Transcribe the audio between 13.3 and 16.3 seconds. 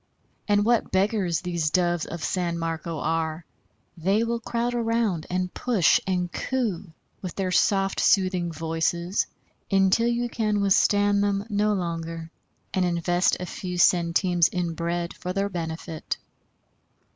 a few centimes in bread for their benefit.